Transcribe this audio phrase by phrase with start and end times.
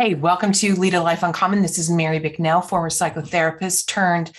[0.00, 1.60] Hey, welcome to Lead a Life Uncommon.
[1.60, 4.30] This is Mary Bicknell, former psychotherapist turned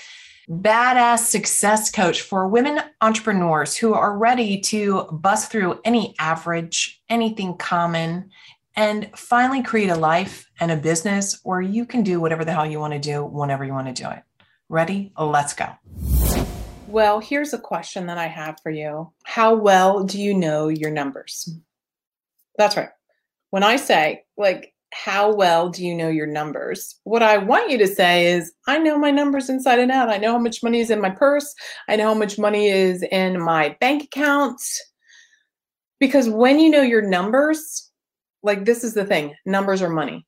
[0.49, 7.57] badass success coach for women entrepreneurs who are ready to bust through any average, anything
[7.57, 8.29] common,
[8.77, 12.65] and finally create a life and a business where you can do whatever the hell
[12.65, 14.23] you want to do whenever you want to do it.
[14.69, 15.11] Ready?
[15.19, 15.67] Let's go.
[16.87, 20.89] Well, here's a question that I have for you How well do you know your
[20.89, 21.53] numbers?
[22.57, 22.91] That's right.
[23.49, 26.95] When I say, like, how well do you know your numbers?
[27.03, 30.09] What I want you to say is, I know my numbers inside and out.
[30.09, 31.53] I know how much money is in my purse.
[31.87, 34.61] I know how much money is in my bank account.
[35.99, 37.89] Because when you know your numbers,
[38.43, 40.25] like this is the thing numbers are money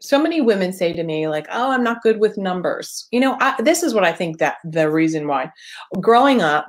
[0.00, 3.08] so many women say to me like oh i'm not good with numbers.
[3.10, 5.50] You know I, this is what i think that the reason why.
[6.00, 6.68] Growing up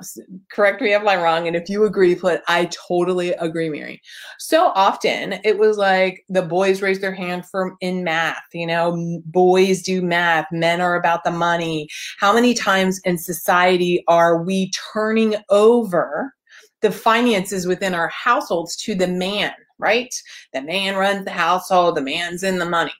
[0.50, 4.00] correct me if i'm wrong and if you agree put i totally agree mary.
[4.38, 9.20] So often it was like the boys raise their hand for in math you know
[9.26, 11.88] boys do math men are about the money.
[12.18, 16.34] How many times in society are we turning over
[16.80, 20.14] the finances within our households to the man right
[20.52, 22.92] the man runs the household the man's in the money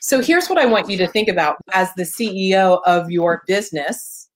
[0.00, 4.28] so here's what I want you to think about as the CEO of your business.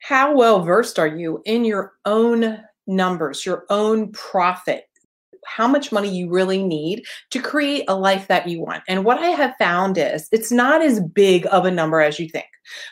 [0.00, 4.84] How well versed are you in your own numbers, your own profit?
[5.46, 8.82] How much money you really need to create a life that you want.
[8.88, 12.28] And what I have found is it's not as big of a number as you
[12.28, 12.46] think.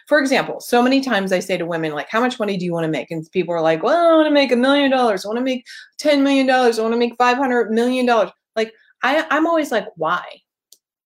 [0.07, 2.73] For example, so many times I say to women, like, how much money do you
[2.73, 3.11] want to make?
[3.11, 5.25] And people are like, well, I want to make a million dollars.
[5.25, 5.65] I want to make
[6.01, 6.49] $10 million.
[6.51, 8.07] I want to make $500 million.
[8.55, 8.73] Like,
[9.03, 10.23] I, I'm always like, why?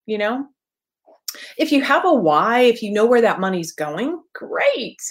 [0.06, 0.48] you know?
[1.58, 5.02] If you have a why, if you know where that money's going, great.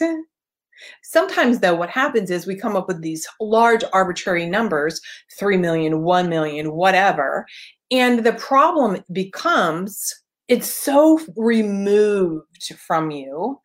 [1.03, 5.01] Sometimes, though, what happens is we come up with these large arbitrary numbers
[5.39, 7.47] 3 million, 1 million, whatever.
[7.91, 10.13] And the problem becomes
[10.49, 13.59] it's so removed from you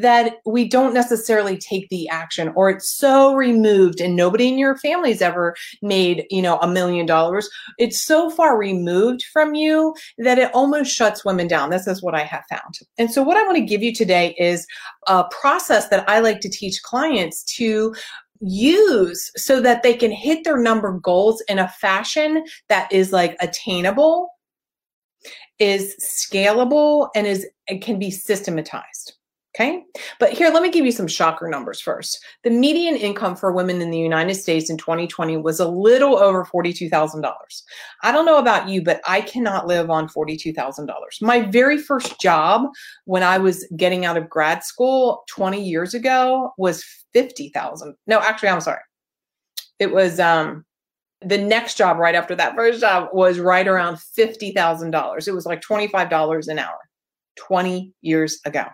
[0.00, 4.76] that we don't necessarily take the action or it's so removed and nobody in your
[4.78, 7.48] family's ever made you know a million dollars.
[7.78, 11.70] It's so far removed from you that it almost shuts women down.
[11.70, 12.78] This is what i have found.
[12.98, 14.66] And so what i want to give you today is
[15.06, 17.94] a process that i like to teach clients to
[18.40, 23.36] use so that they can hit their number goals in a fashion that is like
[23.40, 24.33] attainable
[25.58, 29.14] is scalable and is and can be systematized.
[29.54, 29.84] Okay.
[30.18, 32.18] But here, let me give you some shocker numbers first.
[32.42, 36.44] The median income for women in the United States in 2020 was a little over
[36.44, 37.32] $42,000.
[38.02, 40.88] I don't know about you, but I cannot live on $42,000.
[41.20, 42.66] My very first job
[43.04, 47.94] when I was getting out of grad school 20 years ago was 50,000.
[48.08, 48.80] No, actually, I'm sorry.
[49.78, 50.64] It was um
[51.26, 55.28] the next job right after that first job was right around $50,000.
[55.28, 56.78] It was like $25 an hour
[57.36, 58.64] 20 years ago.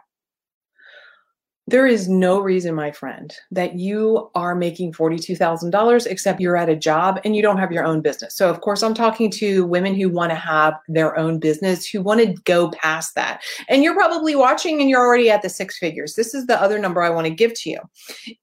[1.67, 6.75] There is no reason, my friend, that you are making $42,000 except you're at a
[6.75, 8.35] job and you don't have your own business.
[8.35, 12.03] So, of course, I'm talking to women who want to have their own business, who
[12.03, 13.43] want to go past that.
[13.69, 16.15] And you're probably watching and you're already at the six figures.
[16.17, 17.79] This is the other number I want to give to you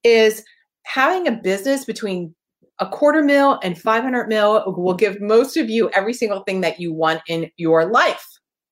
[0.06, 0.42] is
[0.84, 2.34] having a business between
[2.80, 6.80] a quarter mil and 500 mil will give most of you every single thing that
[6.80, 8.26] you want in your life.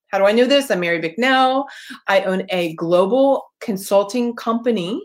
[0.08, 0.70] How do I know this?
[0.70, 1.68] I'm Mary Bicknell.
[2.08, 5.02] I own a global consulting company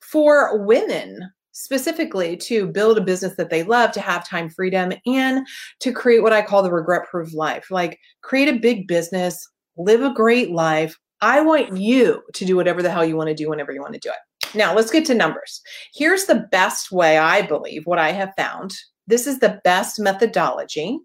[0.00, 5.46] for women specifically to build a business that they love, to have time freedom, and
[5.80, 7.70] to create what I call the regret proof life.
[7.70, 10.98] Like, create a big business, live a great life.
[11.20, 13.94] I want you to do whatever the hell you want to do whenever you want
[13.94, 14.16] to do it.
[14.54, 15.60] Now, let's get to numbers.
[15.94, 18.74] Here's the best way I believe what I have found.
[19.06, 20.98] This is the best methodology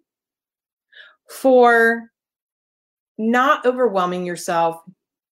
[1.29, 2.03] for
[3.17, 4.77] not overwhelming yourself,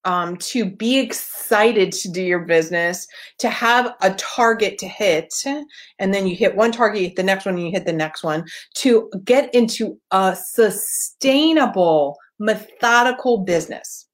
[0.06, 3.08] um, to be excited to do your business,
[3.40, 7.24] to have a target to hit, and then you hit one target, you hit the
[7.24, 8.44] next one, and you hit the next one,
[8.76, 14.08] to get into a sustainable, methodical business.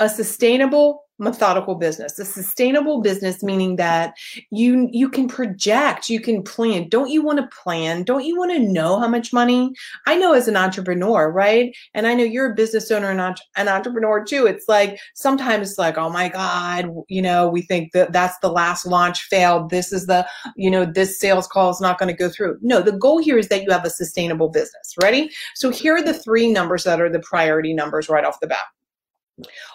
[0.00, 2.18] A sustainable, methodical business.
[2.18, 4.14] A sustainable business meaning that
[4.50, 6.88] you you can project you can plan.
[6.88, 8.02] Don't you want to plan?
[8.02, 9.72] Don't you want to know how much money?
[10.06, 11.74] I know as an entrepreneur right?
[11.94, 14.46] And i know you're a business owner and an entrepreneur too.
[14.46, 18.50] It's like sometimes it's like oh my god you know we think that that's the
[18.50, 19.70] last launch failed.
[19.70, 20.26] This is the
[20.56, 22.58] you know this sales call is not going to go through.
[22.60, 24.94] No the goal here is that you have a sustainable business.
[25.00, 25.30] Ready?
[25.54, 28.64] So here are the three numbers that are the priority numbers right off the bat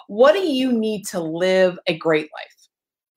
[0.07, 2.67] what do you need to live a great life?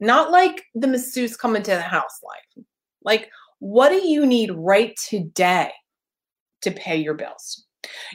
[0.01, 2.65] Not like the masseuse coming to the house life.
[3.03, 5.71] Like, what do you need right today
[6.63, 7.67] to pay your bills?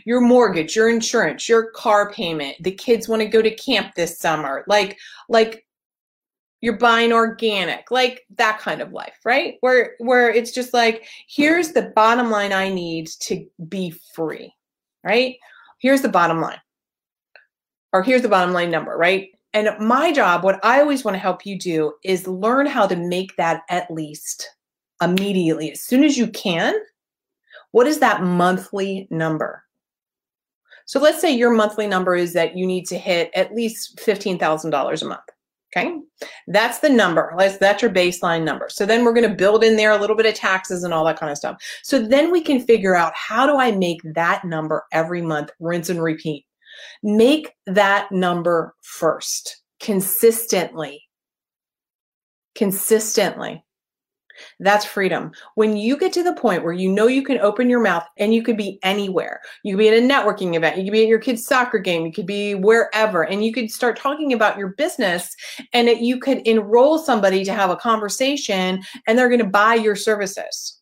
[0.05, 4.17] your mortgage, your insurance, your car payment, the kids want to go to camp this
[4.17, 4.97] summer, like
[5.29, 5.65] like
[6.61, 9.55] you're buying organic, like that kind of life, right?
[9.61, 14.53] Where where it's just like here's the bottom line I need to be free,
[15.03, 15.35] right?
[15.79, 16.59] Here's the bottom line.
[17.97, 19.29] Or here's the bottom line number, right?
[19.53, 22.95] And my job, what I always want to help you do is learn how to
[22.95, 24.47] make that at least
[25.01, 26.75] immediately as soon as you can.
[27.71, 29.63] What is that monthly number?
[30.85, 35.01] So let's say your monthly number is that you need to hit at least $15,000
[35.01, 35.21] a month.
[35.75, 35.97] Okay.
[36.47, 37.33] That's the number.
[37.35, 38.67] That's your baseline number.
[38.69, 41.03] So then we're going to build in there a little bit of taxes and all
[41.05, 41.57] that kind of stuff.
[41.81, 45.89] So then we can figure out how do I make that number every month, rinse
[45.89, 46.45] and repeat.
[47.03, 51.03] Make that number first consistently.
[52.55, 53.63] Consistently.
[54.59, 55.31] That's freedom.
[55.55, 58.33] When you get to the point where you know you can open your mouth and
[58.33, 61.07] you could be anywhere, you could be at a networking event, you could be at
[61.07, 64.69] your kid's soccer game, you could be wherever, and you could start talking about your
[64.69, 65.35] business
[65.73, 69.75] and that you could enroll somebody to have a conversation and they're going to buy
[69.75, 70.79] your services.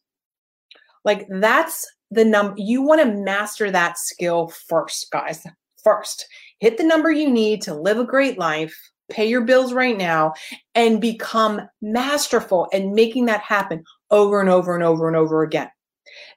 [1.03, 5.43] Like that's the number you want to master that skill first, guys.
[5.85, 6.25] First,
[6.59, 8.75] hit the number you need to live a great life
[9.09, 10.33] pay your bills right now
[10.73, 15.69] and become masterful and making that happen over and over and over and over again.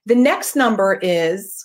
[0.06, 1.64] The next number is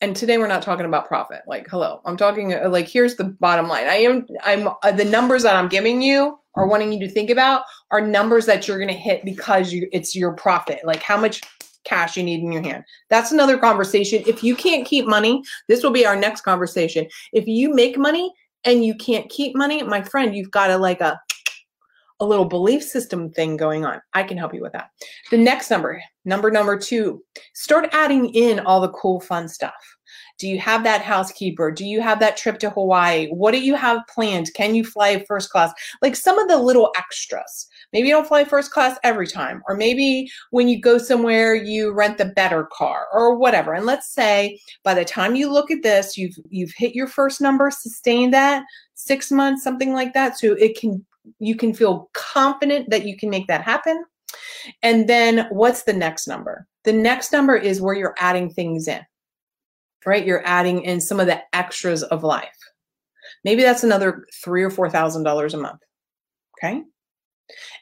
[0.00, 1.40] and today we're not talking about profit.
[1.48, 3.88] Like, hello, I'm talking uh, like here's the bottom line.
[3.88, 7.30] I am I'm uh, the numbers that I'm giving you or wanting you to think
[7.30, 10.80] about are numbers that you're going to hit because you it's your profit.
[10.84, 11.40] Like how much
[11.84, 12.84] cash you need in your hand.
[13.08, 14.22] That's another conversation.
[14.26, 17.06] If you can't keep money, this will be our next conversation.
[17.32, 18.32] If you make money
[18.64, 21.20] and you can't keep money, my friend, you've got a like a
[22.20, 24.00] a little belief system thing going on.
[24.12, 24.90] I can help you with that.
[25.30, 27.22] The next number, number number 2,
[27.54, 29.74] start adding in all the cool fun stuff.
[30.38, 31.70] Do you have that housekeeper?
[31.70, 33.28] Do you have that trip to Hawaii?
[33.28, 34.52] What do you have planned?
[34.54, 35.72] Can you fly first class?
[36.00, 37.66] Like some of the little extras.
[37.92, 41.92] Maybe you don't fly first class every time, or maybe when you go somewhere, you
[41.92, 43.72] rent the better car or whatever.
[43.72, 47.40] And let's say by the time you look at this, you've you've hit your first
[47.40, 48.64] number, sustained that
[48.94, 50.38] six months, something like that.
[50.38, 51.04] So it can
[51.38, 54.04] you can feel confident that you can make that happen.
[54.82, 56.66] And then what's the next number?
[56.84, 59.00] The next number is where you're adding things in,
[60.04, 60.26] right?
[60.26, 62.48] You're adding in some of the extras of life.
[63.44, 65.80] Maybe that's another three or four thousand dollars a month.
[66.58, 66.82] Okay.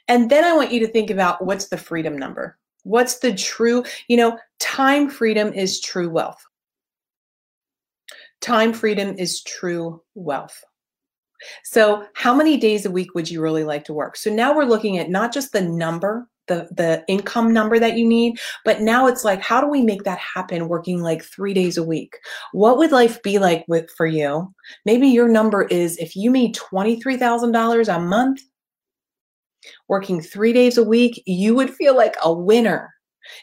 [0.08, 2.58] And then I want you to think about what's the freedom number?
[2.84, 6.44] What's the true, you know, time freedom is true wealth.
[8.40, 10.62] Time freedom is true wealth.
[11.64, 14.16] So, how many days a week would you really like to work?
[14.16, 18.06] So now we're looking at not just the number, the the income number that you
[18.06, 21.76] need, but now it's like how do we make that happen working like 3 days
[21.76, 22.18] a week?
[22.52, 24.52] What would life be like with for you?
[24.84, 28.40] Maybe your number is if you made $23,000 a month,
[29.88, 32.92] working three days a week, you would feel like a winner.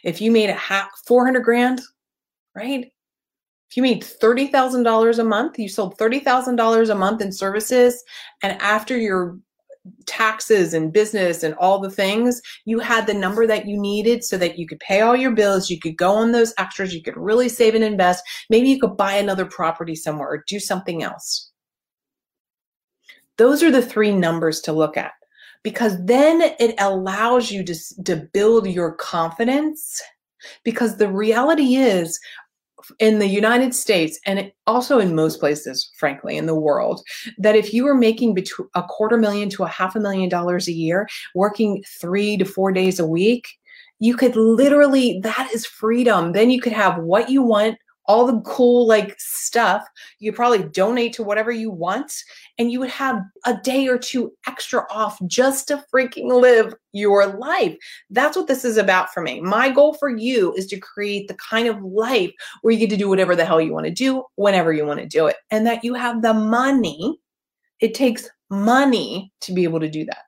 [0.04, 1.82] If you made a half 400 grand,
[2.56, 2.86] right?
[3.70, 8.04] If you made $30,000 a month, you sold $30,000 a month in services,
[8.44, 9.38] and after your
[10.06, 14.38] taxes and business and all the things, you had the number that you needed so
[14.38, 17.18] that you could pay all your bills, you could go on those extras, you could
[17.18, 18.24] really save and invest.
[18.50, 21.52] Maybe you could buy another property somewhere or do something else.
[23.38, 25.14] Those are the three numbers to look at
[25.64, 30.02] because then it allows you to, to build your confidence.
[30.64, 32.20] Because the reality is,
[33.00, 37.02] in the United States and also in most places, frankly, in the world,
[37.38, 40.68] that if you were making between a quarter million to a half a million dollars
[40.68, 43.48] a year, working three to four days a week,
[44.00, 46.34] you could literally, that is freedom.
[46.34, 49.86] Then you could have what you want all the cool like stuff.
[50.20, 52.14] You probably donate to whatever you want
[52.58, 57.28] and you would have a day or two extra off just to freaking live your
[57.28, 57.76] life.
[58.10, 59.42] That's what this is about for me.
[59.42, 62.32] My goal for you is to create the kind of life
[62.62, 65.00] where you get to do whatever the hell you want to do whenever you want
[65.00, 67.20] to do it and that you have the money.
[67.80, 70.24] It takes money to be able to do that.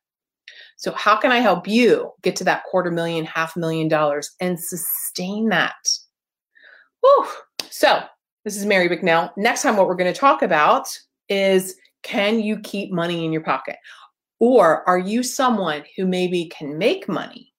[0.77, 4.59] So, how can I help you get to that quarter million, half million dollars and
[4.59, 5.75] sustain that?
[7.01, 7.27] Whew.
[7.69, 8.03] So,
[8.43, 9.33] this is Mary Bicknell.
[9.37, 10.87] Next time, what we're going to talk about
[11.29, 13.77] is can you keep money in your pocket?
[14.39, 17.53] Or are you someone who maybe can make money,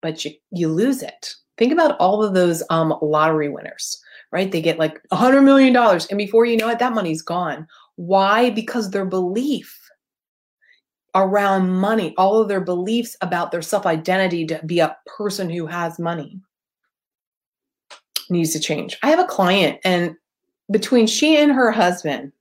[0.00, 1.34] but you, you lose it?
[1.56, 4.52] Think about all of those um, lottery winners, right?
[4.52, 7.66] They get like a $100 million, and before you know it, that money's gone.
[7.96, 8.50] Why?
[8.50, 9.76] Because their belief
[11.16, 15.66] around money, all of their beliefs about their self identity to be a person who
[15.66, 16.40] has money
[18.30, 18.98] needs to change.
[19.02, 20.16] I have a client, and
[20.70, 22.32] between she and her husband,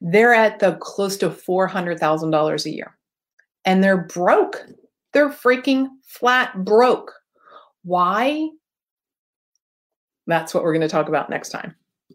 [0.00, 2.96] they're at the close to $400,000 a year
[3.64, 4.64] and they're broke.
[5.12, 7.12] They're freaking flat broke.
[7.84, 8.48] Why?
[10.26, 11.74] That's what we're going to talk about next time.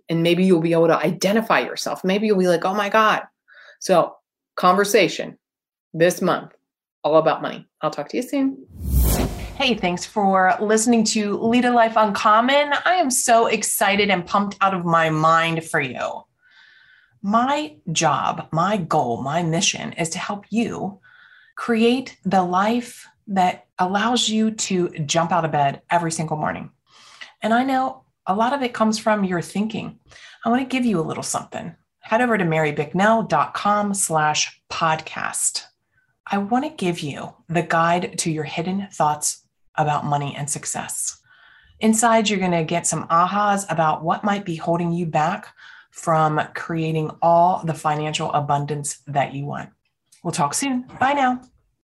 [0.10, 2.03] And maybe you'll be able to identify yourself.
[2.03, 3.24] Maybe you'll be like, oh my God.
[3.79, 4.15] So,
[4.55, 5.38] conversation
[5.93, 6.53] this month,
[7.03, 7.67] all about money.
[7.81, 8.65] I'll talk to you soon.
[9.55, 12.74] Hey, thanks for listening to Lead a Life Uncommon.
[12.86, 16.24] I am so excited and pumped out of my mind for you.
[17.22, 21.00] My job, my goal, my mission is to help you
[21.55, 26.72] create the life that allows you to jump out of bed every single morning.
[27.41, 30.00] And I know a lot of it comes from your thinking.
[30.43, 31.75] I want to give you a little something.
[32.00, 35.63] Head over to marybicknell.com slash podcast.
[36.25, 39.42] I want to give you the guide to your hidden thoughts
[39.75, 41.17] about money and success.
[41.79, 45.47] Inside, you're going to get some ahas about what might be holding you back
[45.91, 49.69] from creating all the financial abundance that you want.
[50.23, 50.83] We'll talk soon.
[50.99, 51.41] Bye now.